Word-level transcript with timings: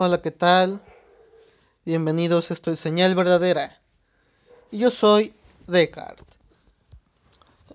Hola, 0.00 0.22
¿qué 0.22 0.30
tal? 0.30 0.80
Bienvenidos, 1.84 2.52
esto 2.52 2.70
es 2.70 2.78
Señal 2.78 3.16
Verdadera. 3.16 3.82
Y 4.70 4.78
yo 4.78 4.92
soy 4.92 5.34
Descartes. 5.66 6.38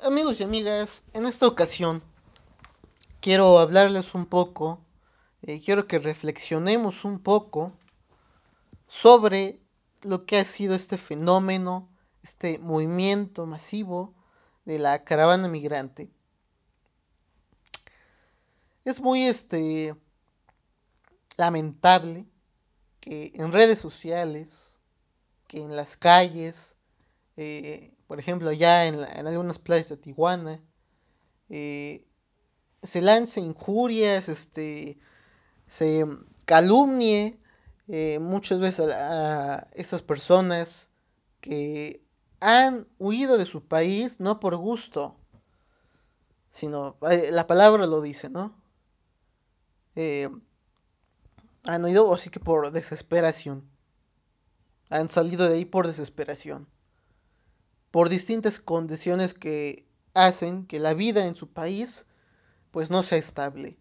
Amigos 0.01 0.39
y 0.39 0.43
amigas, 0.43 1.03
en 1.11 1.25
esta 1.25 1.47
ocasión 1.47 2.01
quiero 3.19 3.59
hablarles 3.59 4.15
un 4.15 4.25
poco, 4.25 4.79
eh, 5.41 5.59
quiero 5.59 5.85
que 5.85 5.99
reflexionemos 5.99 7.03
un 7.03 7.19
poco 7.19 7.73
sobre 8.87 9.59
lo 10.03 10.25
que 10.25 10.37
ha 10.37 10.45
sido 10.45 10.75
este 10.75 10.97
fenómeno, 10.97 11.89
este 12.23 12.57
movimiento 12.57 13.45
masivo 13.45 14.13
de 14.63 14.79
la 14.79 15.03
caravana 15.03 15.49
migrante. 15.49 16.09
Es 18.85 19.01
muy 19.01 19.25
este 19.25 19.97
lamentable 21.37 22.25
que 22.99 23.33
en 23.35 23.51
redes 23.51 23.79
sociales, 23.79 24.79
que 25.47 25.59
en 25.61 25.75
las 25.75 25.97
calles, 25.97 26.77
eh, 27.37 27.93
por 28.07 28.19
ejemplo, 28.19 28.51
ya 28.51 28.85
en, 28.85 28.99
algunas 29.27 29.59
playas 29.59 29.89
de 29.89 29.97
Tijuana, 29.97 30.61
eh, 31.49 32.07
se 32.81 33.01
lance 33.01 33.41
injurias, 33.41 34.29
este, 34.29 34.97
se 35.67 36.05
calumnie 36.45 37.37
eh, 37.87 38.19
muchas 38.19 38.59
veces 38.59 38.89
a, 38.89 39.55
a 39.55 39.67
estas 39.73 40.01
personas 40.01 40.89
que 41.41 42.03
han 42.39 42.87
huido 42.99 43.37
de 43.37 43.45
su 43.45 43.65
país 43.65 44.19
no 44.19 44.39
por 44.39 44.55
gusto, 44.55 45.17
sino 46.49 46.97
la 47.01 47.47
palabra 47.47 47.87
lo 47.87 48.01
dice, 48.01 48.29
¿no? 48.29 48.55
Han 51.65 51.85
oído 51.85 52.13
así 52.13 52.29
que 52.29 52.39
por 52.39 52.71
desesperación. 52.71 53.69
Han 54.89 55.09
salido 55.09 55.47
de 55.47 55.55
ahí 55.55 55.65
por 55.65 55.87
desesperación. 55.87 56.67
Por 57.91 58.09
distintas 58.09 58.59
condiciones 58.59 59.33
que 59.33 59.87
hacen 60.13 60.65
que 60.65 60.79
la 60.79 60.93
vida 60.93 61.25
en 61.25 61.35
su 61.35 61.51
país 61.51 62.05
pues 62.71 62.89
no 62.89 63.03
sea 63.03 63.17
estable. 63.17 63.77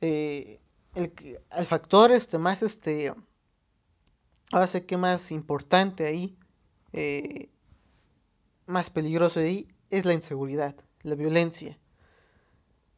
Eh, 0.00 0.60
el, 0.94 1.12
el, 1.56 1.66
factor 1.66 2.10
este 2.10 2.38
más 2.38 2.62
este 2.62 3.14
ahora 4.50 4.68
que 4.86 4.96
más 4.96 5.30
importante 5.30 6.06
ahí 6.06 6.36
eh, 6.92 7.50
más 8.66 8.90
peligroso 8.90 9.40
ahí 9.40 9.68
es 9.90 10.04
la 10.06 10.14
inseguridad 10.14 10.74
la 11.02 11.14
violencia 11.14 11.78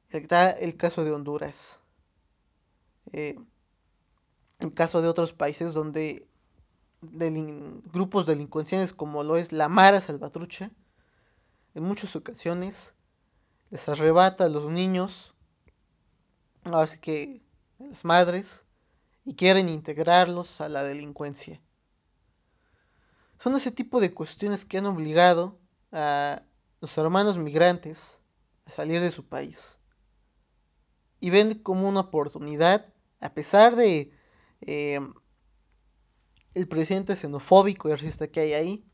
está 0.08 0.50
el 0.50 0.76
caso 0.76 1.04
de 1.04 1.10
Honduras 1.10 1.80
eh, 3.10 3.36
el 4.60 4.74
caso 4.74 5.02
de 5.02 5.08
otros 5.08 5.32
países 5.32 5.74
donde 5.74 6.28
grupos 7.00 8.26
delincuenciales 8.26 8.92
como 8.92 9.24
lo 9.24 9.36
es 9.36 9.50
la 9.50 9.68
Mara 9.68 10.00
Salvatrucha, 10.00 10.70
en 11.74 11.82
muchas 11.82 12.14
ocasiones 12.14 12.94
les 13.70 13.88
arrebata 13.88 14.44
a 14.44 14.48
los 14.48 14.66
niños, 14.66 15.34
así 16.64 16.98
que 16.98 17.42
a 17.80 17.84
las 17.84 18.04
madres, 18.04 18.64
y 19.24 19.34
quieren 19.34 19.68
integrarlos 19.68 20.60
a 20.60 20.68
la 20.68 20.82
delincuencia. 20.82 21.60
Son 23.38 23.56
ese 23.56 23.72
tipo 23.72 24.00
de 24.00 24.14
cuestiones 24.14 24.64
que 24.64 24.78
han 24.78 24.86
obligado 24.86 25.58
a 25.90 26.42
los 26.80 26.96
hermanos 26.98 27.38
migrantes 27.38 28.20
a 28.66 28.70
salir 28.70 29.00
de 29.00 29.10
su 29.10 29.26
país 29.26 29.78
y 31.20 31.30
ven 31.30 31.54
como 31.60 31.88
una 31.88 32.00
oportunidad 32.00 32.91
a 33.22 33.32
pesar 33.32 33.76
de 33.76 34.12
eh, 34.60 35.00
el 36.54 36.68
presidente 36.68 37.16
xenofóbico 37.16 37.88
y 37.88 37.92
racista 37.92 38.28
que 38.28 38.40
hay 38.40 38.52
ahí, 38.52 38.84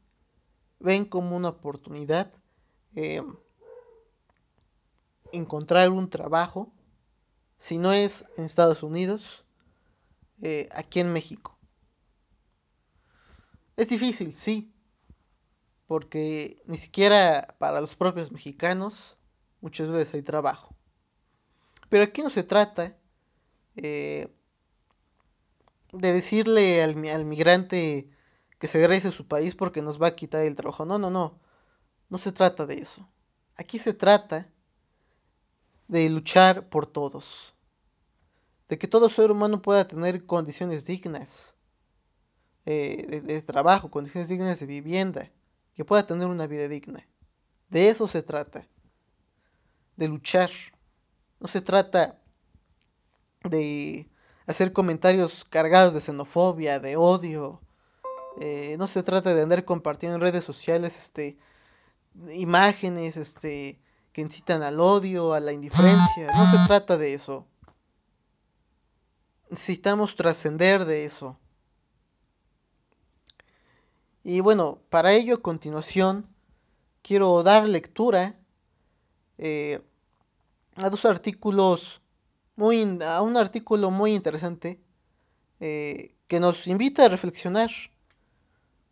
ven 0.79 1.05
como 1.05 1.37
una 1.37 1.49
oportunidad 1.49 2.33
eh, 2.95 3.23
encontrar 5.33 5.91
un 5.91 6.09
trabajo, 6.09 6.73
si 7.57 7.79
no 7.79 7.93
es 7.93 8.27
en 8.37 8.45
Estados 8.45 8.83
Unidos, 8.83 9.45
eh, 10.43 10.69
aquí 10.73 11.01
en 11.01 11.13
México. 11.13 11.59
Es 13.77 13.89
difícil, 13.89 14.35
sí, 14.35 14.73
porque 15.87 16.63
ni 16.67 16.77
siquiera 16.77 17.57
para 17.59 17.81
los 17.81 17.95
propios 17.95 18.31
mexicanos 18.31 19.17
muchas 19.61 19.89
veces 19.89 20.15
hay 20.15 20.23
trabajo. 20.23 20.77
Pero 21.89 22.05
aquí 22.05 22.23
no 22.23 22.31
se 22.31 22.43
trata 22.43 22.99
eh, 23.83 24.29
de 25.93 26.13
decirle 26.13 26.83
al, 26.83 26.97
migrante 26.97 28.11
que 28.59 28.67
se 28.67 28.79
regrese 28.79 29.09
a 29.09 29.13
su 29.13 29.27
país 29.27 29.55
porque 29.55 29.83
nos 29.83 30.01
va 30.03 30.09
a 30.09 30.17
quitar 30.17 30.43
el 30.43 30.57
trabajo. 30.57 30.85
No, 30.85 30.99
no, 30.99 31.11
no. 31.11 31.39
No 32.09 32.19
se 32.19 32.33
trata 32.33 32.67
de 32.67 32.75
eso. 32.75 33.09
Aquí 33.57 33.79
se 33.79 33.95
trata 33.95 34.51
de 35.87 36.09
luchar 36.11 36.69
por 36.69 36.87
todos. 36.87 37.55
De 38.69 38.79
que 38.79 38.89
todo 38.89 39.09
ser 39.09 39.31
humano 39.31 39.63
pueda 39.63 39.87
tener 39.87 40.27
condiciones 40.27 40.85
dignas 40.85 41.57
eh, 42.67 43.07
de, 43.09 43.21
de 43.21 43.43
trabajo, 43.43 43.91
condiciones 43.91 44.29
dignas 44.29 44.61
de 44.61 44.67
vivienda, 44.67 45.31
que 45.75 45.85
pueda 45.85 46.07
tener 46.07 46.27
una 46.27 46.47
vida 46.47 46.69
digna. 46.69 47.07
De 47.71 47.89
eso 47.89 48.09
se 48.09 48.23
trata. 48.23 48.67
De 49.97 50.09
luchar. 50.09 50.51
No 51.41 51.47
se 51.47 51.61
trata 51.61 52.21
de 53.45 54.09
hacer 54.47 54.73
comentarios 54.73 55.45
cargados 55.45 55.95
de 55.95 56.01
xenofobia, 56.01 56.81
de 56.81 56.97
odio. 56.97 57.61
Eh, 58.41 58.77
no 58.79 58.87
se 58.87 59.03
trata 59.03 59.35
de 59.35 59.43
andar 59.43 59.65
compartiendo 59.65 60.17
en 60.17 60.21
redes 60.23 60.45
sociales 60.45 60.97
este, 60.97 61.37
imágenes 62.33 63.17
este, 63.17 63.79
que 64.13 64.21
incitan 64.21 64.63
al 64.63 64.81
odio, 64.81 65.33
a 65.33 65.41
la 65.41 65.53
indiferencia. 65.53 66.27
No 66.35 66.45
se 66.47 66.67
trata 66.67 66.97
de 66.97 67.15
eso. 67.15 67.47
Necesitamos 69.51 70.17
trascender 70.17 70.85
de 70.85 71.05
eso. 71.05 71.39
Y 74.25 74.41
bueno, 74.41 74.79
para 74.91 75.13
ello 75.13 75.37
a 75.37 75.43
continuación 75.43 76.27
quiero 77.03 77.43
dar 77.43 77.67
lectura 77.67 78.35
eh, 79.39 79.81
a 80.77 80.91
dos 80.91 81.05
artículos 81.07 82.03
muy, 82.59 82.99
a 83.07 83.23
un 83.23 83.37
artículo 83.37 83.93
muy 83.93 84.15
interesante 84.15 84.81
eh, 85.61 86.17
que 86.27 86.41
nos 86.41 86.67
invita 86.67 87.05
a 87.05 87.09
reflexionar 87.09 87.71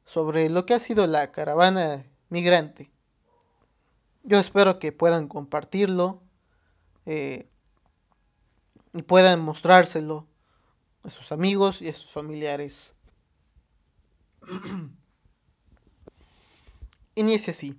sobre 0.05 0.49
lo 0.51 0.65
que 0.65 0.75
ha 0.75 0.79
sido 0.79 1.05
la 1.09 1.33
caravana 1.33 2.07
migrante. 2.29 2.93
Yo 4.23 4.39
espero 4.39 4.79
que 4.79 4.93
puedan 4.93 5.27
compartirlo 5.27 6.23
eh, 7.07 7.51
y 8.93 9.03
puedan 9.03 9.41
mostrárselo 9.41 10.29
a 11.03 11.11
sus 11.11 11.33
amigos 11.33 11.83
y 11.83 11.89
a 11.89 11.93
sus 11.93 12.13
familiares. 12.13 12.95
Inicia 17.17 17.51
así. 17.51 17.77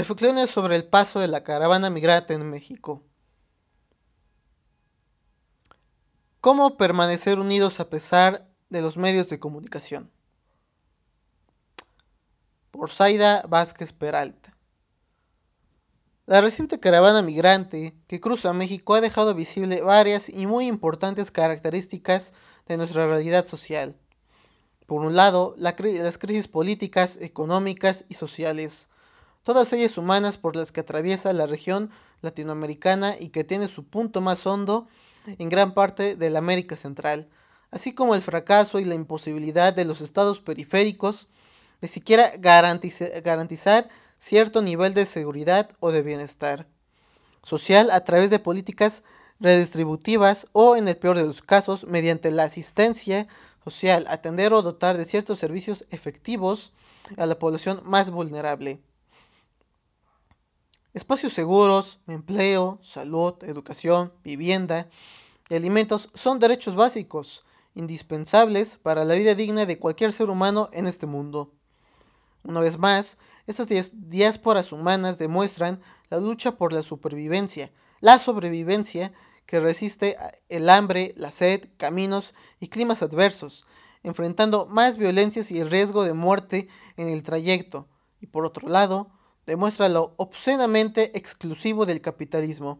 Reflexiones 0.00 0.48
sobre 0.48 0.76
el 0.76 0.84
paso 0.84 1.20
de 1.20 1.28
la 1.28 1.44
caravana 1.44 1.90
migrante 1.90 2.32
en 2.32 2.48
México. 2.48 3.02
¿Cómo 6.40 6.78
permanecer 6.78 7.38
unidos 7.38 7.80
a 7.80 7.90
pesar 7.90 8.48
de 8.70 8.80
los 8.80 8.96
medios 8.96 9.28
de 9.28 9.38
comunicación? 9.38 10.10
Por 12.70 12.88
Zaida 12.88 13.42
Vázquez 13.46 13.92
Peralta. 13.92 14.56
La 16.24 16.40
reciente 16.40 16.80
caravana 16.80 17.20
migrante 17.20 17.94
que 18.06 18.22
cruza 18.22 18.54
México 18.54 18.94
ha 18.94 19.02
dejado 19.02 19.34
visible 19.34 19.82
varias 19.82 20.30
y 20.30 20.46
muy 20.46 20.66
importantes 20.66 21.30
características 21.30 22.32
de 22.66 22.78
nuestra 22.78 23.06
realidad 23.06 23.44
social. 23.44 23.94
Por 24.86 25.02
un 25.02 25.14
lado, 25.14 25.54
las 25.58 25.74
crisis 25.74 26.48
políticas, 26.48 27.18
económicas 27.20 28.06
y 28.08 28.14
sociales 28.14 28.88
todas 29.42 29.72
ellas 29.72 29.96
humanas 29.98 30.36
por 30.36 30.56
las 30.56 30.72
que 30.72 30.80
atraviesa 30.80 31.32
la 31.32 31.46
región 31.46 31.90
latinoamericana 32.22 33.14
y 33.18 33.28
que 33.28 33.44
tiene 33.44 33.68
su 33.68 33.84
punto 33.84 34.20
más 34.20 34.46
hondo 34.46 34.88
en 35.26 35.48
gran 35.48 35.74
parte 35.74 36.16
de 36.16 36.30
la 36.30 36.38
América 36.38 36.76
Central, 36.76 37.28
así 37.70 37.94
como 37.94 38.14
el 38.14 38.22
fracaso 38.22 38.78
y 38.78 38.84
la 38.84 38.94
imposibilidad 38.94 39.74
de 39.74 39.84
los 39.84 40.00
estados 40.00 40.40
periféricos 40.40 41.28
de 41.80 41.88
siquiera 41.88 42.32
garantizar 42.36 43.88
cierto 44.18 44.60
nivel 44.62 44.92
de 44.94 45.06
seguridad 45.06 45.70
o 45.80 45.92
de 45.92 46.02
bienestar 46.02 46.66
social 47.42 47.90
a 47.90 48.04
través 48.04 48.30
de 48.30 48.38
políticas 48.38 49.02
redistributivas 49.40 50.48
o, 50.52 50.76
en 50.76 50.88
el 50.88 50.96
peor 50.98 51.16
de 51.16 51.24
los 51.24 51.40
casos, 51.40 51.86
mediante 51.86 52.30
la 52.30 52.44
asistencia 52.44 53.26
social, 53.64 54.04
atender 54.08 54.52
o 54.52 54.60
dotar 54.60 54.98
de 54.98 55.06
ciertos 55.06 55.38
servicios 55.38 55.86
efectivos 55.90 56.72
a 57.16 57.24
la 57.24 57.38
población 57.38 57.80
más 57.84 58.10
vulnerable. 58.10 58.80
Espacios 60.92 61.34
seguros, 61.34 62.00
empleo, 62.08 62.80
salud, 62.82 63.34
educación, 63.42 64.12
vivienda 64.24 64.88
y 65.48 65.54
alimentos 65.54 66.10
son 66.14 66.40
derechos 66.40 66.74
básicos, 66.74 67.44
indispensables 67.76 68.76
para 68.76 69.04
la 69.04 69.14
vida 69.14 69.36
digna 69.36 69.66
de 69.66 69.78
cualquier 69.78 70.12
ser 70.12 70.30
humano 70.30 70.68
en 70.72 70.88
este 70.88 71.06
mundo. 71.06 71.52
Una 72.42 72.58
vez 72.58 72.76
más, 72.76 73.18
estas 73.46 73.68
diásporas 74.10 74.72
humanas 74.72 75.16
demuestran 75.16 75.80
la 76.08 76.18
lucha 76.18 76.56
por 76.56 76.72
la 76.72 76.82
supervivencia, 76.82 77.70
la 78.00 78.18
sobrevivencia 78.18 79.12
que 79.46 79.60
resiste 79.60 80.16
el 80.48 80.68
hambre, 80.68 81.12
la 81.14 81.30
sed, 81.30 81.68
caminos 81.76 82.34
y 82.58 82.66
climas 82.66 83.00
adversos, 83.02 83.64
enfrentando 84.02 84.66
más 84.66 84.96
violencias 84.96 85.52
y 85.52 85.60
el 85.60 85.70
riesgo 85.70 86.02
de 86.02 86.14
muerte 86.14 86.66
en 86.96 87.08
el 87.08 87.22
trayecto, 87.22 87.86
y 88.20 88.26
por 88.26 88.44
otro 88.44 88.68
lado, 88.68 89.12
demuestra 89.50 89.88
lo 89.88 90.14
obscenamente 90.16 91.18
exclusivo 91.18 91.84
del 91.84 92.00
capitalismo, 92.00 92.78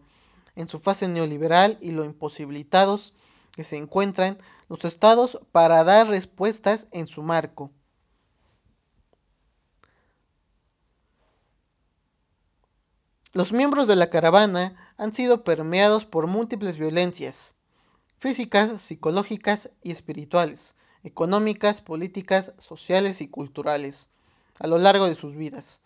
en 0.55 0.69
su 0.69 0.79
fase 0.79 1.09
neoliberal 1.09 1.77
y 1.81 1.91
lo 1.91 2.05
imposibilitados 2.05 3.15
que 3.57 3.65
se 3.65 3.77
encuentran 3.77 4.39
los 4.69 4.85
estados 4.85 5.41
para 5.51 5.83
dar 5.83 6.07
respuestas 6.07 6.87
en 6.93 7.09
su 7.09 7.25
marco. 7.25 7.73
Los 13.33 13.53
miembros 13.53 13.89
de 13.89 13.97
la 13.97 14.09
caravana 14.09 14.77
han 14.97 15.13
sido 15.13 15.43
permeados 15.43 16.05
por 16.05 16.29
múltiples 16.29 16.79
violencias, 16.79 17.57
físicas, 18.17 18.81
psicológicas 18.81 19.73
y 19.83 19.91
espirituales, 19.91 20.77
económicas, 21.03 21.81
políticas, 21.81 22.55
sociales 22.59 23.21
y 23.23 23.27
culturales, 23.27 24.11
a 24.61 24.69
lo 24.69 24.79
largo 24.79 25.09
de 25.09 25.17
sus 25.17 25.35
vidas. 25.35 25.83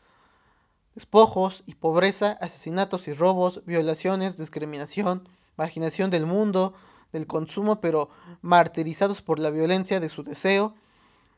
Despojos 0.95 1.63
y 1.67 1.75
pobreza, 1.75 2.39
asesinatos 2.41 3.09
y 3.09 3.13
robos, 3.13 3.63
violaciones, 3.65 4.37
discriminación, 4.37 5.29
marginación 5.57 6.11
del 6.11 6.27
mundo, 6.27 6.75
del 7.13 7.27
consumo, 7.27 7.81
pero 7.81 8.11
martirizados 8.43 9.23
por 9.23 9.39
la 9.39 9.51
violencia 9.51 10.01
de 10.01 10.09
su 10.09 10.23
deseo, 10.23 10.75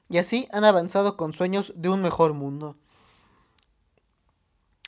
y 0.09 0.19
así 0.19 0.49
han 0.53 0.65
avanzado 0.65 1.17
con 1.17 1.33
sueños 1.33 1.73
de 1.77 1.89
un 1.89 2.03
mejor 2.03 2.35
mundo 2.35 2.77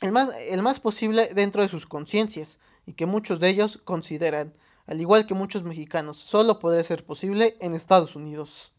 el 0.00 0.62
más, 0.62 0.80
posible 0.80 1.28
dentro 1.34 1.62
de 1.62 1.68
sus 1.68 1.86
conciencias 1.86 2.60
y 2.86 2.92
que 2.92 3.06
muchos 3.06 3.40
de 3.40 3.48
ellos 3.48 3.80
consideran, 3.84 4.54
al 4.86 5.00
igual 5.00 5.26
que 5.26 5.34
muchos 5.34 5.64
mexicanos, 5.64 6.16
solo 6.18 6.58
podría 6.58 6.84
ser 6.84 7.04
posible 7.04 7.56
en 7.60 7.74
Estados 7.74 8.14
Unidos. 8.14 8.72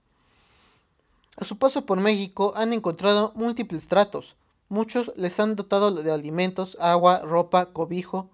A 1.37 1.45
su 1.45 1.57
paso 1.57 1.85
por 1.85 1.99
México 1.99 2.53
han 2.55 2.73
encontrado 2.73 3.33
múltiples 3.35 3.87
tratos. 3.87 4.35
Muchos 4.69 5.11
les 5.15 5.39
han 5.39 5.55
dotado 5.55 5.91
de 5.91 6.11
alimentos, 6.11 6.77
agua, 6.79 7.19
ropa, 7.19 7.73
cobijo, 7.73 8.29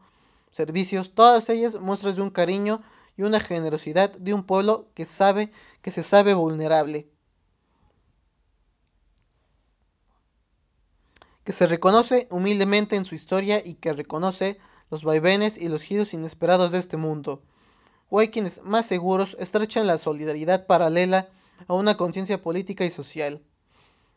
servicios, 0.52 1.14
todas 1.16 1.50
ellas 1.50 1.80
muestras 1.80 2.18
de 2.18 2.22
un 2.22 2.30
cariño 2.30 2.82
y 3.18 3.24
una 3.24 3.40
generosidad 3.40 4.12
de 4.12 4.34
un 4.34 4.44
pueblo 4.44 4.90
que 4.94 5.06
sabe 5.06 5.52
que 5.82 5.92
se 5.92 6.04
sabe 6.04 6.34
vulnerable. 6.34 7.10
que 11.46 11.54
se 11.54 11.68
reconoce 11.68 12.28
humildemente 12.32 12.96
en 12.96 13.06
su 13.06 13.14
historia 13.14 13.62
y 13.64 13.76
que 13.76 13.94
reconoce 13.94 14.58
los 14.90 15.04
vaivenes 15.04 15.60
y 15.60 15.70
los 15.70 15.84
giros 15.84 16.14
inesperados 16.14 16.72
de 16.72 16.80
este 16.80 16.98
mundo. 16.98 17.44
O 18.10 18.20
hay 18.20 18.30
quienes 18.30 18.64
más 18.64 18.88
seguros 18.88 19.38
estrechan 19.40 19.86
la 19.86 20.00
solidaridad 20.00 20.66
paralela 20.66 21.30
a 21.68 21.76
una 21.76 21.96
conciencia 21.98 22.42
política 22.42 22.84
y 22.84 22.90
social. 22.90 23.44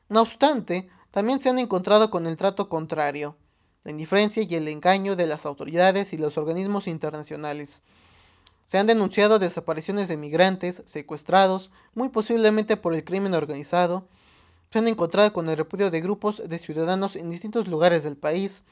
No 0.09 0.23
obstante, 0.23 0.89
también 1.11 1.41
se 1.41 1.49
han 1.49 1.59
encontrado 1.59 2.11
con 2.11 2.27
el 2.27 2.37
trato 2.37 2.69
contrario, 2.69 3.37
la 3.85 3.91
indiferencia 3.91 4.43
y 4.43 4.55
el 4.55 4.69
engaño 4.69 5.17
de 5.17 5.27
las 5.27 5.47
autoridades 5.47 6.13
y 6.13 6.19
los 6.19 6.39
organismos 6.39 6.87
internacionales. 6.87 7.83
Se 8.65 8.79
han 8.79 8.87
denunciado 8.87 9.39
desapariciones 9.39 10.09
de 10.09 10.17
migrantes, 10.17 10.83
secuestrados, 10.85 11.71
muy 11.95 12.11
posiblemente 12.11 12.77
por 12.77 12.95
el 12.95 13.05
crimen 13.05 13.35
organizado, 13.35 14.07
se 14.71 14.79
han 14.79 14.89
encontrado 14.89 15.33
con 15.33 15.49
el 15.49 15.57
repudio 15.57 15.91
de 15.91 16.03
grupos 16.03 16.43
de 16.47 16.59
ciudadanos 16.59 17.17
en 17.17 17.31
distintos 17.31 17.69
lugares 17.69 18.03
del 18.03 18.19
país. 18.19 18.65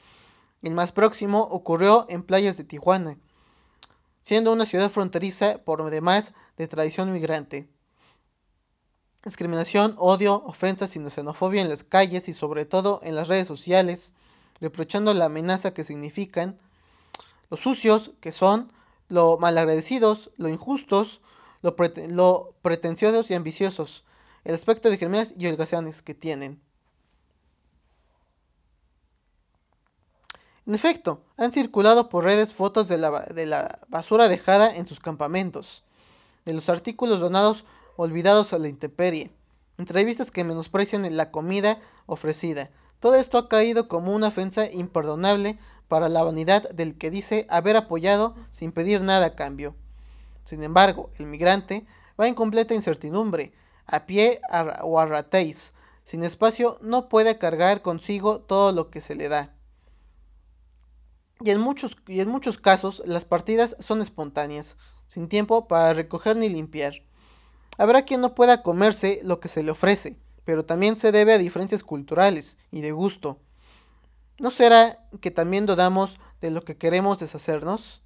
El 0.61 0.75
más 0.75 0.91
próximo 0.91 1.41
ocurrió 1.41 2.05
en 2.09 2.21
playas 2.21 2.57
de 2.57 2.63
Tijuana, 2.63 3.17
siendo 4.21 4.53
una 4.53 4.65
ciudad 4.65 4.91
fronteriza 4.91 5.57
por 5.63 5.89
demás 5.89 6.33
de 6.57 6.67
tradición 6.67 7.11
migrante. 7.11 7.67
Discriminación, 9.27 9.93
odio, 9.97 10.41
ofensas 10.45 10.95
y 10.95 11.09
xenofobia 11.09 11.61
en 11.61 11.67
las 11.67 11.83
calles 11.83 12.29
y 12.29 12.33
sobre 12.33 12.63
todo 12.63 13.01
en 13.03 13.13
las 13.13 13.27
redes 13.27 13.45
sociales, 13.45 14.13
reprochando 14.61 15.13
la 15.13 15.25
amenaza 15.25 15.73
que 15.73 15.83
significan, 15.83 16.57
los 17.49 17.59
sucios 17.59 18.11
que 18.21 18.31
son, 18.31 18.71
lo 19.09 19.37
malagradecidos, 19.37 20.31
lo 20.37 20.47
injustos, 20.47 21.19
lo, 21.61 21.75
lo 22.07 22.53
pretenciosos 22.61 23.29
y 23.29 23.33
ambiciosos, 23.33 24.05
el 24.45 24.55
aspecto 24.55 24.89
de 24.89 24.97
criminales 24.97 25.33
y 25.37 25.45
holgazanes 25.47 26.01
que 26.01 26.13
tienen. 26.13 26.61
En 30.65 30.73
efecto, 30.73 31.21
han 31.37 31.51
circulado 31.51 32.07
por 32.07 32.23
redes 32.23 32.53
fotos 32.53 32.87
de 32.87 32.97
la, 32.97 33.19
de 33.23 33.45
la, 33.45 33.77
basura 33.89 34.29
dejada 34.29 34.73
en 34.73 34.87
sus 34.87 35.01
campamentos, 35.01 35.83
de 36.45 36.53
los 36.53 36.69
artículos 36.69 37.19
donados 37.19 37.65
olvidados 37.97 38.53
a 38.53 38.59
la 38.59 38.69
intemperie, 38.69 39.31
entrevistas 39.77 40.31
que 40.31 40.45
menosprecian 40.45 41.17
la 41.17 41.31
comida 41.31 41.79
ofrecida. 42.05 42.69
Todo 42.99 43.15
esto 43.15 43.37
ha 43.37 43.49
caído 43.49 43.87
como 43.87 44.13
una 44.13 44.29
ofensa 44.29 44.71
imperdonable 44.71 45.59
para 45.87 46.09
la 46.09 46.23
vanidad 46.23 46.69
del 46.69 46.97
que 46.97 47.11
dice 47.11 47.45
haber 47.49 47.75
apoyado 47.75 48.35
sin 48.49 48.71
pedir 48.71 49.01
nada 49.01 49.27
a 49.27 49.35
cambio. 49.35 49.75
Sin 50.43 50.63
embargo, 50.63 51.09
el 51.19 51.27
migrante 51.27 51.85
va 52.19 52.27
en 52.27 52.35
completa 52.35 52.73
incertidumbre, 52.73 53.53
a 53.85 54.05
pie 54.05 54.41
o 54.81 54.99
a 54.99 55.05
ratéis. 55.05 55.73
Sin 56.03 56.23
espacio 56.23 56.77
no 56.81 57.09
puede 57.09 57.37
cargar 57.37 57.81
consigo 57.81 58.39
todo 58.39 58.71
lo 58.71 58.89
que 58.89 59.01
se 59.01 59.15
le 59.15 59.27
da. 59.27 59.53
Y 61.41 61.51
en, 61.51 61.59
muchos, 61.59 61.97
y 62.07 62.21
en 62.21 62.29
muchos 62.29 62.57
casos 62.57 63.03
las 63.05 63.25
partidas 63.25 63.75
son 63.79 64.01
espontáneas, 64.01 64.77
sin 65.05 65.29
tiempo 65.29 65.67
para 65.67 65.93
recoger 65.93 66.35
ni 66.35 66.49
limpiar. 66.49 66.93
Habrá 67.77 68.03
quien 68.03 68.21
no 68.21 68.33
pueda 68.33 68.63
comerse 68.63 69.21
lo 69.23 69.39
que 69.39 69.47
se 69.47 69.63
le 69.63 69.71
ofrece, 69.71 70.17
pero 70.43 70.65
también 70.65 70.95
se 70.95 71.11
debe 71.11 71.33
a 71.33 71.37
diferencias 71.37 71.83
culturales 71.83 72.57
y 72.71 72.81
de 72.81 72.91
gusto. 72.91 73.39
¿No 74.39 74.51
será 74.51 74.99
que 75.21 75.31
también 75.31 75.65
dudamos 75.65 76.19
de 76.41 76.51
lo 76.51 76.63
que 76.63 76.77
queremos 76.77 77.19
deshacernos? 77.19 78.01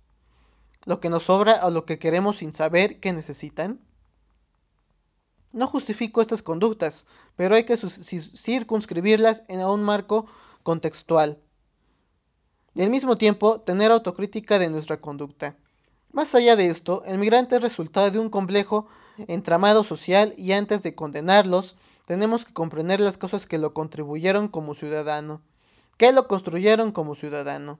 ¿Lo 0.86 1.00
que 1.00 1.10
nos 1.10 1.24
sobra 1.24 1.66
o 1.66 1.70
lo 1.70 1.86
que 1.86 2.00
queremos 2.00 2.38
sin 2.38 2.54
saber 2.54 3.00
que 3.00 3.14
necesitan? 3.14 3.80
No 5.54 5.68
justifico 5.68 6.22
estas 6.22 6.42
conductas, 6.42 7.06
pero 7.36 7.56
hay 7.56 7.66
que 7.66 7.78
circunscribirlas 7.78 9.44
en 9.50 9.62
un 9.62 9.84
marco 9.84 10.26
contextual. 10.64 11.40
Y 12.74 12.82
al 12.82 12.90
mismo 12.90 13.18
tiempo 13.18 13.60
tener 13.60 13.92
autocrítica 13.92 14.60
de 14.60 14.70
nuestra 14.70 15.02
conducta. 15.02 15.58
Más 16.14 16.36
allá 16.36 16.58
de 16.58 16.68
esto, 16.68 17.04
el 17.06 17.18
migrante 17.18 17.56
es 17.56 17.62
resultado 17.62 18.12
de 18.12 18.20
un 18.20 18.30
complejo 18.30 18.86
entramado 19.28 19.84
social 19.84 20.34
y 20.38 20.52
antes 20.52 20.84
de 20.84 20.94
condenarlos, 20.94 21.78
tenemos 22.06 22.44
que 22.44 22.54
comprender 22.54 23.00
las 23.00 23.18
cosas 23.18 23.46
que 23.46 23.58
lo 23.58 23.74
contribuyeron 23.74 24.50
como 24.50 24.76
ciudadano, 24.76 25.42
que 25.98 26.12
lo 26.12 26.28
construyeron 26.28 26.92
como 26.92 27.16
ciudadano, 27.16 27.80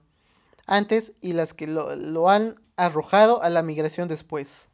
antes 0.66 1.14
y 1.20 1.34
las 1.34 1.52
que 1.52 1.66
lo, 1.66 2.28
han 2.30 2.58
arrojado 2.76 3.42
a 3.42 3.50
la 3.50 3.62
migración 3.62 4.08
después. 4.08 4.70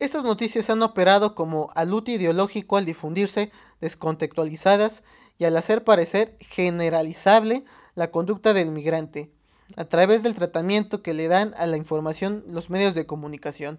Estas 0.00 0.24
noticias 0.24 0.68
han 0.70 0.82
operado 0.82 1.36
como 1.36 1.70
alute 1.76 2.10
ideológico 2.10 2.76
al 2.76 2.84
difundirse 2.84 3.52
descontextualizadas 3.80 5.04
y 5.38 5.44
al 5.44 5.56
hacer 5.56 5.84
parecer 5.84 6.36
generalizable 6.40 7.64
la 7.94 8.10
conducta 8.10 8.54
del 8.54 8.70
migrante, 8.70 9.30
a 9.76 9.84
través 9.84 10.22
del 10.22 10.34
tratamiento 10.34 11.02
que 11.02 11.14
le 11.14 11.28
dan 11.28 11.54
a 11.56 11.66
la 11.66 11.76
información 11.76 12.44
los 12.46 12.70
medios 12.70 12.94
de 12.94 13.06
comunicación. 13.06 13.78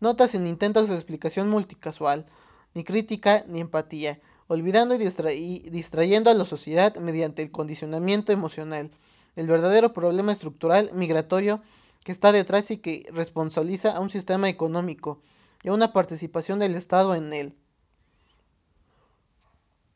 Notas 0.00 0.32
sin 0.32 0.46
intentos 0.46 0.88
de 0.88 0.94
explicación 0.94 1.48
multicasual, 1.48 2.26
ni 2.74 2.84
crítica 2.84 3.44
ni 3.48 3.60
empatía, 3.60 4.20
olvidando 4.48 4.94
y, 4.94 5.58
distrayendo 5.70 6.30
a 6.30 6.34
la 6.34 6.44
sociedad 6.44 6.94
mediante 6.96 7.42
el 7.42 7.50
condicionamiento 7.50 8.32
emocional, 8.32 8.90
el 9.36 9.46
verdadero 9.46 9.92
problema 9.92 10.32
estructural 10.32 10.90
migratorio 10.92 11.62
que 12.04 12.12
está 12.12 12.32
detrás 12.32 12.70
y 12.70 12.76
que 12.76 13.06
responsabiliza 13.12 13.96
a 13.96 14.00
un 14.00 14.10
sistema 14.10 14.48
económico, 14.48 15.20
y 15.62 15.70
una 15.70 15.92
participación 15.92 16.58
del 16.58 16.74
Estado 16.74 17.14
en 17.14 17.32
él. 17.32 17.56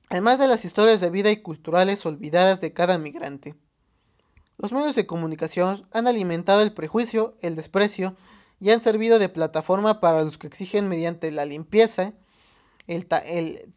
Además 0.08 0.38
de 0.38 0.48
las 0.48 0.64
historias 0.64 1.00
de 1.00 1.10
vida 1.10 1.30
y 1.30 1.42
culturales 1.42 2.04
olvidadas 2.06 2.60
de 2.60 2.72
cada 2.72 2.98
migrante. 2.98 3.54
Los 4.56 4.72
medios 4.72 4.96
de 4.96 5.06
comunicación 5.06 5.86
han 5.92 6.08
alimentado 6.08 6.62
el 6.62 6.72
prejuicio, 6.72 7.36
el 7.42 7.54
desprecio 7.54 8.16
y 8.58 8.70
han 8.70 8.80
servido 8.80 9.18
de 9.18 9.28
plataforma 9.28 10.00
para 10.00 10.24
los 10.24 10.38
que 10.38 10.48
exigen 10.48 10.88
mediante 10.88 11.30
la 11.30 11.44
limpieza, 11.44 12.12
el, 12.88 13.06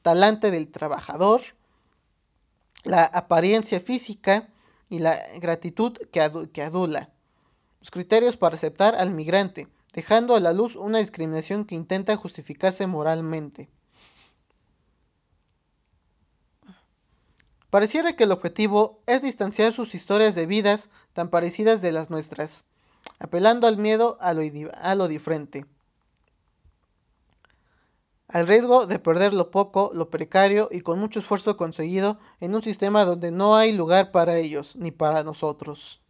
talante 0.02 0.50
del 0.50 0.72
trabajador, 0.72 1.42
la 2.84 3.04
apariencia 3.04 3.80
física 3.80 4.50
y 4.90 5.00
la 5.00 5.20
gratitud 5.40 5.98
que, 6.12 6.22
adula. 6.22 7.12
Los 7.80 7.92
criterios 7.92 8.38
para 8.38 8.56
aceptar 8.56 8.96
al 8.96 9.12
migrante, 9.12 9.68
dejando 9.94 10.36
a 10.36 10.40
la 10.40 10.54
luz 10.54 10.76
una 10.76 11.00
discriminación 11.00 11.66
que 11.66 11.76
intenta 11.76 12.16
justificarse 12.16 12.88
moralmente. 12.88 13.70
Pareciera 17.72 18.16
que 18.16 18.26
el 18.26 18.32
objetivo 18.32 19.02
es 19.08 19.24
distanciar 19.24 19.74
sus 19.74 19.96
historias 19.96 20.36
de 20.36 20.46
vidas 20.46 20.90
tan 21.14 21.32
parecidas 21.32 21.82
de 21.82 21.92
las 21.92 22.12
nuestras, 22.12 22.66
apelando 23.18 23.66
al 23.66 23.78
miedo 23.78 24.18
a 24.22 24.36
lo, 24.36 24.44
a 24.80 24.94
lo 24.94 25.08
diferente 25.08 25.66
al 28.32 28.48
riesgo 28.48 28.88
de 28.88 28.98
perder 29.00 29.34
lo 29.34 29.52
poco, 29.52 29.92
lo 29.94 30.10
precario 30.10 30.70
y 30.72 30.82
con 30.82 31.00
mucho 31.00 31.20
esfuerzo 31.20 31.58
conseguido 31.58 32.18
en 32.40 32.56
un 32.56 32.64
sistema 32.64 33.04
donde 33.04 33.32
no 33.32 33.56
hay 33.56 33.74
lugar 33.74 34.12
para 34.12 34.38
ellos 34.38 34.76
ni 34.78 34.92
para 34.92 35.24
nosotros. 35.24 36.02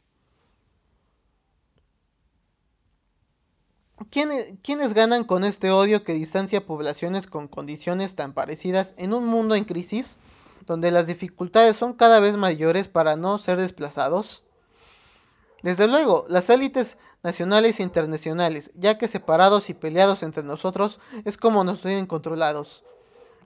¿Quiénes, 4.09 4.93
ganan 4.93 5.23
con 5.23 5.43
este 5.43 5.71
odio 5.71 6.03
que 6.03 6.13
distancia 6.13 6.65
poblaciones 6.65 7.27
con 7.27 7.47
condiciones 7.47 8.15
tan 8.15 8.33
parecidas 8.33 8.93
en 8.97 9.13
un 9.13 9.25
mundo 9.25 9.55
en 9.55 9.63
crisis, 9.63 10.17
donde 10.65 10.91
las 10.91 11.07
dificultades 11.07 11.77
son 11.77 11.93
cada 11.93 12.19
vez 12.19 12.37
mayores 12.37 12.87
para 12.87 13.15
no 13.15 13.37
ser 13.37 13.57
desplazados? 13.57 14.43
Desde 15.63 15.87
luego, 15.87 16.25
las 16.27 16.49
élites 16.49 16.97
nacionales 17.23 17.79
e 17.79 17.83
internacionales, 17.83 18.71
ya 18.75 18.97
que 18.97 19.07
separados 19.07 19.69
y 19.69 19.73
peleados 19.73 20.23
entre 20.23 20.43
nosotros 20.43 20.99
es 21.23 21.37
como 21.37 21.63
nos 21.63 21.81
tienen 21.81 22.07
controlados. 22.07 22.83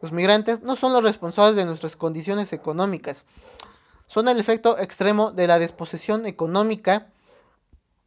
Los 0.02 0.12
migrantes 0.12 0.62
no 0.62 0.76
son 0.76 0.94
los 0.94 1.04
responsables 1.04 1.56
de 1.56 1.66
nuestras 1.66 1.96
condiciones 1.96 2.54
económicas, 2.54 3.28
son 4.08 4.28
el 4.28 4.40
efecto 4.40 4.78
extremo 4.78 5.32
de 5.32 5.48
la 5.48 5.60
disposición 5.60 6.26
económica 6.26 7.08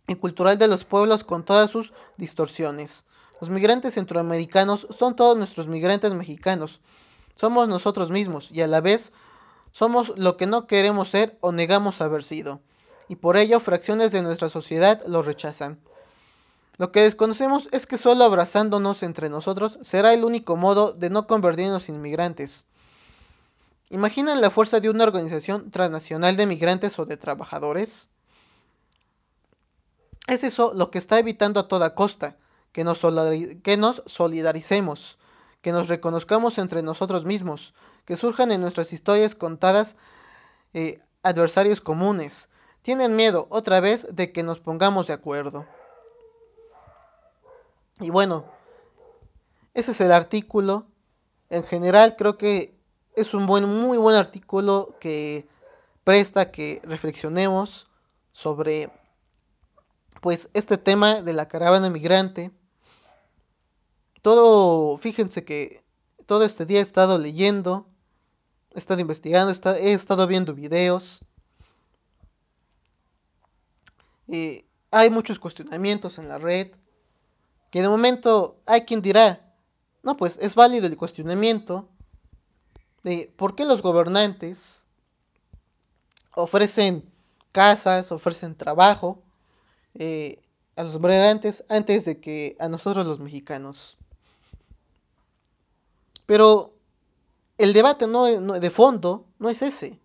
y 0.07 0.15
cultural 0.15 0.57
de 0.57 0.69
los 0.69 0.85
pueblos 0.85 1.25
con 1.25 1.45
todas 1.45 1.71
sus 1.71 1.93
distorsiones. 2.17 3.05
Los 3.41 3.51
migrantes 3.51 3.95
centroamericanos 3.95 4.87
son 4.97 5.17
todos 5.17 5.37
nuestros 5.37 5.67
migrantes 5.67 6.13
mexicanos. 6.15 6.81
Somos 7.39 7.69
nosotros 7.69 8.11
mismos 8.11 8.51
y 8.51 8.63
a 8.63 8.67
la 8.67 8.81
vez 8.81 9.13
somos 9.71 10.13
lo 10.17 10.37
que 10.37 10.49
no 10.49 10.67
queremos 10.67 11.09
ser 11.09 11.39
o 11.41 11.53
negamos 11.53 12.01
haber 12.01 12.25
sido 12.25 12.61
y 13.07 13.15
por 13.15 13.37
ello 13.37 13.61
fracciones 13.61 14.11
de 14.11 14.23
nuestra 14.23 14.49
sociedad 14.49 15.01
lo 15.07 15.23
rechazan. 15.23 15.79
Lo 16.79 16.91
que 16.91 17.03
desconocemos 17.03 17.69
es 17.71 17.87
que 17.87 17.97
solo 17.97 18.25
abrazándonos 18.25 19.05
entre 19.05 19.29
nosotros 19.29 19.79
será 19.83 20.15
el 20.15 20.25
único 20.25 20.57
modo 20.57 20.93
de 20.93 21.11
no 21.11 21.29
convertirnos 21.29 21.89
en 21.89 21.95
inmigrantes. 21.95 22.67
¿Imaginan 23.89 24.41
la 24.41 24.51
fuerza 24.51 24.81
de 24.81 24.91
una 24.91 25.05
organización 25.05 25.71
transnacional 25.71 26.37
de 26.37 26.47
migrantes 26.47 26.99
o 26.99 27.07
de 27.07 27.17
trabajadores? 27.17 28.09
Es 30.27 30.43
eso 30.43 30.73
lo 30.75 30.91
que 30.91 30.99
está 30.99 31.21
evitando 31.21 31.61
a 31.61 31.69
toda 31.69 31.95
costa, 31.95 32.37
que 32.73 32.83
nos, 32.83 32.99
solidaricemos, 34.07 35.19
que 35.61 35.73
nos 35.73 35.89
reconozcamos 35.89 36.59
entre 36.59 36.83
nosotros 36.83 37.25
mismos, 37.25 37.75
que 38.05 38.17
surjan 38.17 38.53
en 38.53 38.61
nuestras 38.61 38.93
historias 38.93 39.35
contadas 39.35 39.97
eh, 40.73 41.01
adversarios 41.23 41.81
comunes, 41.81 42.49
tienen 42.83 43.17
miedo 43.17 43.47
otra 43.51 43.81
vez 43.81 44.15
de 44.15 44.33
que 44.33 44.43
nos 44.43 44.61
pongamos 44.61 45.09
de 45.09 45.13
acuerdo. 45.13 45.67
Y 48.01 48.11
bueno, 48.11 48.47
ese 49.75 49.91
es 49.91 50.01
el 50.01 50.13
artículo. 50.13 50.87
En 51.51 51.65
general 51.65 52.17
creo 52.17 52.39
que 52.39 52.79
es 53.17 53.35
un 53.35 53.47
buen, 53.47 53.65
muy 53.65 53.99
buen 53.99 54.17
artículo 54.17 54.97
que 55.01 55.49
presta 56.05 56.51
que 56.51 56.81
reflexionemos 56.85 57.89
sobre 58.33 58.91
pues 60.21 60.51
este 60.55 60.79
tema 60.79 61.23
de 61.23 61.33
la 61.33 61.49
caravana 61.49 61.91
migrante. 61.91 62.53
Todo, 64.23 64.97
fíjense 64.99 65.45
que 65.45 65.83
todo 66.27 66.45
este 66.45 66.67
día 66.67 66.81
he 66.81 66.83
estado 66.83 67.19
leyendo, 67.19 67.87
he 68.75 68.79
estado 68.79 69.01
investigando, 69.01 69.53
he 69.77 69.93
estado 69.93 70.27
viendo 70.27 70.55
videos 70.55 71.23
eh, 74.29 74.67
hay 74.91 75.11
muchos 75.11 75.39
cuestionamientos 75.39 76.19
en 76.19 76.29
la 76.29 76.39
red, 76.39 76.69
que 77.71 77.83
de 77.83 77.89
momento 77.89 78.61
hay 78.67 78.83
quien 78.83 79.03
dirá, 79.03 79.55
no, 80.03 80.17
pues 80.17 80.39
es 80.41 80.55
válido 80.55 80.87
el 80.87 80.97
cuestionamiento 80.97 81.89
de 83.03 83.33
por 83.37 83.55
qué 83.55 83.65
los 83.65 83.83
gobernantes 83.83 84.87
ofrecen 86.35 87.11
casas, 87.53 88.13
ofrecen 88.13 88.55
trabajo 88.55 89.23
eh, 89.95 90.41
a 90.77 90.83
los 90.83 90.99
gobernantes 90.99 91.65
antes 91.69 92.05
de 92.05 92.21
que 92.21 92.57
a 92.61 92.69
nosotros 92.69 93.07
los 93.07 93.21
mexicanos. 93.21 93.97
Pero 96.29 96.75
el 97.57 97.73
debate 97.73 98.07
no, 98.07 98.27
de 98.27 98.71
fondo 98.71 99.25
no 99.39 99.49
es 99.49 99.63
ese. 99.63 99.99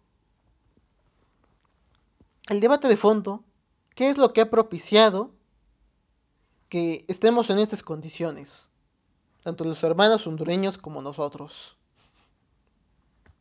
El 2.47 2.61
debate 2.61 2.87
de 2.87 2.95
fondo 2.95 3.43
¿Qué 3.95 4.09
es 4.09 4.17
lo 4.17 4.33
que 4.33 4.41
ha 4.41 4.49
propiciado 4.49 5.31
que 6.69 7.05
estemos 7.07 7.49
en 7.49 7.59
estas 7.59 7.83
condiciones? 7.83 8.71
Tanto 9.43 9.65
los 9.65 9.83
hermanos 9.83 10.25
hondureños 10.25 10.77
como 10.77 11.01
nosotros. 11.01 11.77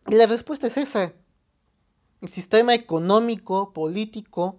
Y 0.09 0.17
la 0.17 0.27
respuesta 0.27 0.67
es 0.67 0.77
esa. 0.77 1.15
El 2.21 2.29
sistema 2.29 2.75
económico, 2.75 3.73
político 3.73 4.59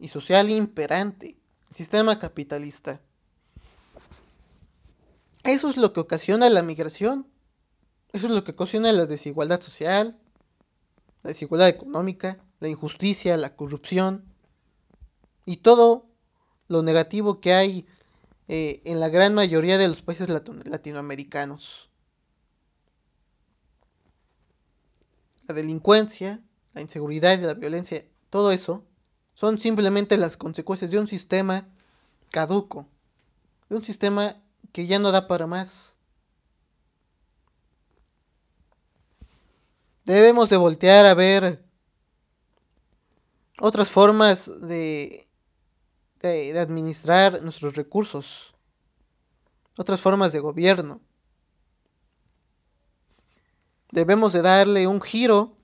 y 0.00 0.08
social 0.08 0.50
imperante. 0.50 1.36
El 1.70 1.76
sistema 1.76 2.18
capitalista. 2.18 3.00
Eso 5.44 5.68
es 5.68 5.76
lo 5.76 5.92
que 5.92 6.00
ocasiona 6.00 6.50
la 6.50 6.62
migración. 6.62 7.28
Eso 8.12 8.26
es 8.26 8.32
lo 8.32 8.44
que 8.44 8.52
ocasiona 8.52 8.92
la 8.92 9.06
desigualdad 9.06 9.60
social, 9.60 10.18
la 11.22 11.28
desigualdad 11.28 11.68
económica, 11.68 12.42
la 12.60 12.68
injusticia, 12.68 13.36
la 13.36 13.54
corrupción, 13.54 14.24
y 15.44 15.58
todo 15.58 16.06
lo 16.68 16.82
negativo 16.82 17.40
que 17.40 17.54
hay 17.54 17.86
eh, 18.48 18.80
en 18.84 19.00
la 19.00 19.08
gran 19.08 19.34
mayoría 19.34 19.78
de 19.78 19.88
los 19.88 20.02
países 20.02 20.28
latinoamericanos. 20.28 21.90
La 25.46 25.54
delincuencia, 25.54 26.40
la 26.72 26.80
inseguridad 26.80 27.38
y 27.38 27.42
la 27.42 27.54
violencia, 27.54 28.04
todo 28.30 28.52
eso 28.52 28.84
son 29.34 29.58
simplemente 29.58 30.16
las 30.16 30.36
consecuencias 30.36 30.90
de 30.90 30.98
un 30.98 31.06
sistema 31.06 31.68
caduco, 32.30 32.88
de 33.68 33.76
un 33.76 33.84
sistema 33.84 34.36
que 34.72 34.86
ya 34.86 34.98
no 34.98 35.12
da 35.12 35.28
para 35.28 35.46
más. 35.46 35.97
Debemos 40.08 40.48
de 40.48 40.56
voltear 40.56 41.06
a 41.06 41.14
ver 41.14 41.62
otras 43.60 43.88
formas 43.88 44.50
de 44.66 45.28
de, 46.20 46.58
administrar 46.58 47.42
nuestros 47.42 47.74
recursos, 47.76 48.54
otras 49.76 50.00
formas 50.00 50.32
de 50.32 50.40
gobierno. 50.40 51.00
Debemos 53.90 54.32
de 54.32 54.42
darle 54.42 54.86
un 54.86 55.00
giro 55.00 55.56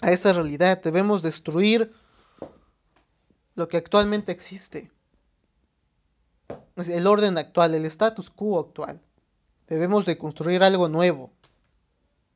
a 0.00 0.10
esa 0.10 0.32
realidad, 0.32 0.82
debemos 0.82 1.22
destruir 1.22 1.92
lo 3.54 3.68
que 3.68 3.76
actualmente 3.76 4.32
existe, 4.32 4.90
el 6.76 7.06
orden 7.06 7.38
actual, 7.38 7.74
el 7.74 7.84
status 7.84 8.30
quo 8.30 8.58
actual. 8.58 9.00
Debemos 9.68 10.04
de 10.04 10.18
construir 10.18 10.62
algo 10.62 10.88
nuevo, 10.88 11.30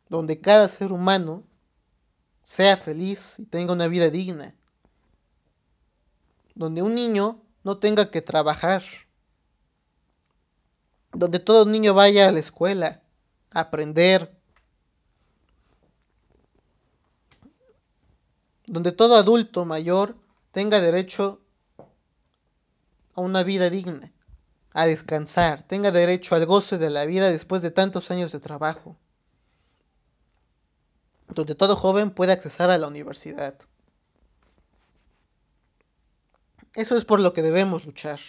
donde 0.09 0.41
cada 0.41 0.69
ser 0.69 0.93
humano 0.93 1.45
sea 2.43 2.77
feliz 2.77 3.39
y 3.39 3.47
tenga 3.47 3.73
una 3.73 3.89
vida 3.89 4.11
digna. 4.11 4.55
Donde 6.55 6.83
un 6.83 6.95
niño 6.95 7.43
no 7.63 7.79
tenga 7.79 8.11
que 8.11 8.23
trabajar, 8.23 8.83
donde 11.13 11.39
todo 11.39 11.67
niño 11.67 11.95
vaya 11.95 12.29
a 12.29 12.33
la 12.33 12.39
escuela 12.39 13.03
a 13.53 13.61
aprender, 13.61 14.35
donde 18.67 18.93
todo 18.93 19.17
adulto 19.17 19.65
mayor 19.65 20.17
tenga 20.53 20.81
derecho 20.81 21.41
a 23.15 23.21
una 23.21 23.43
vida 23.43 23.71
digna, 23.71 24.13
a 24.73 24.87
descansar, 24.87 25.63
tenga 25.63 25.91
derecho 25.91 26.35
al 26.35 26.47
goce 26.47 26.79
de 26.79 26.91
la 26.91 27.05
vida 27.07 27.31
después 27.31 27.63
de 27.63 27.71
tantos 27.71 28.11
años 28.11 28.33
de 28.33 28.41
trabajo, 28.41 28.97
donde 31.29 31.55
todo 31.55 31.77
joven 31.77 32.11
pueda 32.11 32.33
accesar 32.33 32.71
a 32.71 32.79
la 32.79 32.89
universidad. 32.89 33.55
Eso 36.75 36.97
es 36.97 37.05
por 37.05 37.21
lo 37.21 37.33
que 37.33 37.43
debemos 37.43 37.85
luchar. 37.85 38.21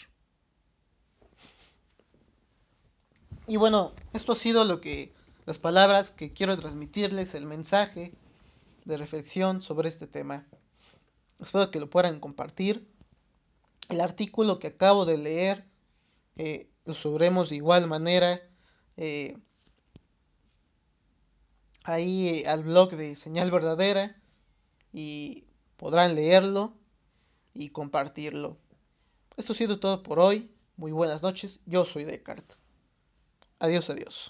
Y 3.47 3.57
bueno, 3.57 3.93
esto 4.13 4.33
ha 4.33 4.35
sido 4.35 4.63
lo 4.63 4.79
que 4.79 5.13
las 5.45 5.57
palabras 5.57 6.11
que 6.11 6.31
quiero 6.31 6.55
transmitirles, 6.55 7.33
el 7.33 7.47
mensaje 7.47 8.13
de 8.85 8.97
reflexión 8.97 9.61
sobre 9.61 9.89
este 9.89 10.07
tema. 10.07 10.45
Espero 11.39 11.71
que 11.71 11.79
lo 11.79 11.89
puedan 11.89 12.19
compartir. 12.19 12.87
El 13.89 14.01
artículo 14.01 14.59
que 14.59 14.67
acabo 14.67 15.05
de 15.05 15.17
leer 15.17 15.65
eh, 16.35 16.69
lo 16.85 16.93
subiremos 16.93 17.49
de 17.49 17.55
igual 17.55 17.87
manera 17.87 18.41
eh, 18.97 19.37
ahí 21.83 22.43
al 22.45 22.63
blog 22.63 22.91
de 22.91 23.15
Señal 23.15 23.51
Verdadera 23.51 24.15
y 24.91 25.45
podrán 25.77 26.15
leerlo 26.15 26.73
y 27.53 27.69
compartirlo. 27.69 28.57
Esto 29.37 29.53
ha 29.53 29.55
sido 29.55 29.79
todo 29.79 30.03
por 30.03 30.19
hoy. 30.19 30.51
Muy 30.77 30.91
buenas 30.91 31.23
noches. 31.23 31.61
Yo 31.65 31.85
soy 31.85 32.03
Descartes. 32.03 32.57
Adiós, 33.59 33.89
adiós. 33.89 34.27